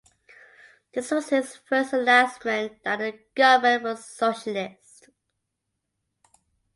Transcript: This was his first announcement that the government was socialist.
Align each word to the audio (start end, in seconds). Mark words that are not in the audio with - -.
This 0.95 1.11
was 1.11 1.29
his 1.29 1.57
first 1.57 1.93
announcement 1.93 2.81
that 2.83 2.97
the 2.97 3.19
government 3.35 3.83
was 3.83 4.03
socialist. 4.03 5.09